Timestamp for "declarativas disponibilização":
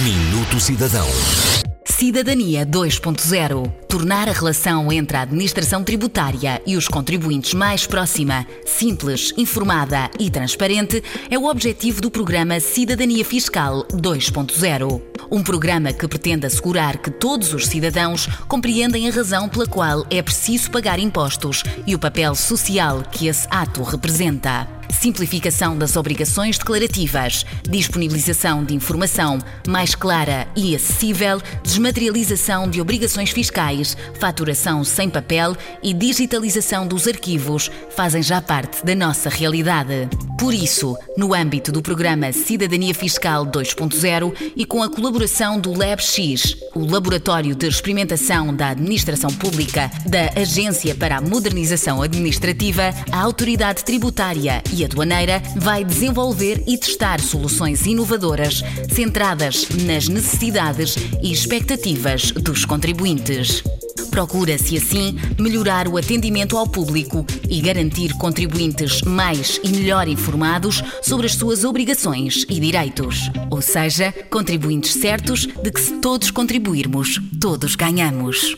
26.58-28.64